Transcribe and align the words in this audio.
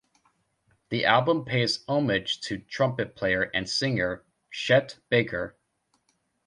The 0.89 1.05
album 1.05 1.45
pays 1.45 1.83
homage 1.87 2.41
to 2.47 2.57
trumpet 2.57 3.15
player 3.15 3.43
and 3.53 3.69
singer 3.69 4.23
Chet 4.49 4.97
Baker. 5.09 5.55